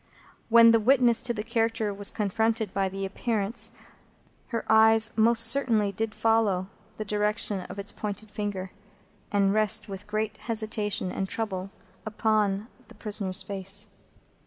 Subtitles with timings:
[0.49, 3.69] When the witness to character was confronted by the Appearance,
[4.47, 6.65] her eyes most certainly did follow
[6.97, 8.71] the direction of its pointed finger,
[9.31, 11.69] and rest in great hesitation and trouble
[12.03, 13.89] upon the prisoner's face.